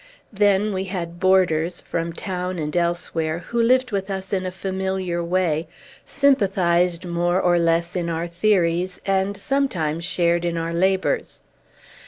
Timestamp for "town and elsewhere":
2.11-3.37